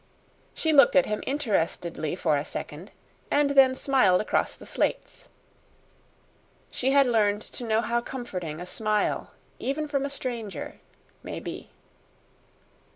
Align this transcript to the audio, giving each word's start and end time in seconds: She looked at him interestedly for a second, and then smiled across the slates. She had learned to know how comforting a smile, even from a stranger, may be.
She 0.55 0.73
looked 0.73 0.95
at 0.95 1.05
him 1.05 1.21
interestedly 1.27 2.15
for 2.15 2.35
a 2.35 2.43
second, 2.43 2.89
and 3.29 3.51
then 3.51 3.75
smiled 3.75 4.19
across 4.19 4.55
the 4.55 4.65
slates. 4.65 5.29
She 6.71 6.89
had 6.89 7.05
learned 7.05 7.43
to 7.43 7.63
know 7.63 7.81
how 7.81 8.01
comforting 8.01 8.59
a 8.59 8.65
smile, 8.65 9.29
even 9.59 9.87
from 9.87 10.03
a 10.03 10.09
stranger, 10.09 10.79
may 11.21 11.39
be. 11.39 11.69